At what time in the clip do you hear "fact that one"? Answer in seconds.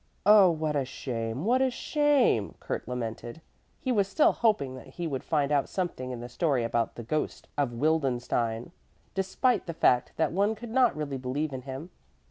9.75-10.55